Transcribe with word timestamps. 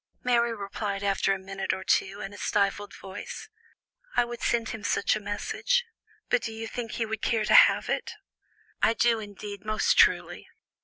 Mary 0.23 0.51
replied 0.51 1.03
after 1.03 1.31
a 1.31 1.37
minute 1.37 1.73
or 1.73 1.83
two, 1.83 2.21
in 2.21 2.33
a 2.33 2.37
stifled 2.39 2.91
voice: 2.95 3.49
"I 4.15 4.25
would 4.25 4.41
send 4.41 4.69
him 4.69 4.83
such 4.83 5.15
a 5.15 5.19
message, 5.19 5.85
but 6.27 6.41
do 6.41 6.51
you 6.51 6.67
think 6.67 6.93
he 6.93 7.05
would 7.05 7.21
care 7.21 7.45
to 7.45 7.53
have 7.53 7.87
it?" 7.87 8.13
"I 8.81 8.95
do, 8.95 9.19
indeed, 9.19 9.63
most 9.63 9.99
truly. 9.99 10.47